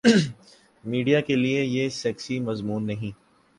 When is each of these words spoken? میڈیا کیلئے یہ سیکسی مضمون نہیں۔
میڈیا 0.83 1.19
کیلئے 1.21 1.63
یہ 1.65 1.89
سیکسی 2.01 2.35
مضمون 2.39 2.81
نہیں۔ 2.87 3.11